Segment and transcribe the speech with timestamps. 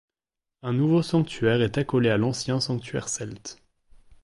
[0.63, 3.59] Un nouveau sanctuaire est accolé à l'ancien sanctuaire celte.